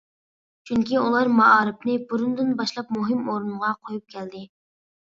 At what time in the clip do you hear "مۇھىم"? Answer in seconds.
3.01-3.31